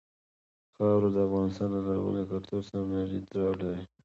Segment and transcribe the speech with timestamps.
[0.75, 3.83] خاوره د افغانستان له لرغوني کلتور سره نږدې تړاو لري.